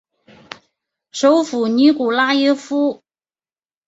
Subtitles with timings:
[1.11, 3.03] 首府尼古拉耶夫。